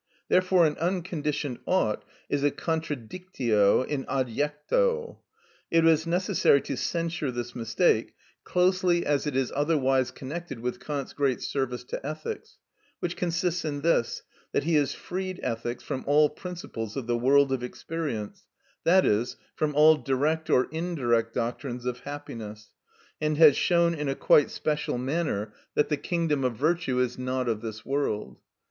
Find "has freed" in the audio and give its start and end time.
14.73-15.39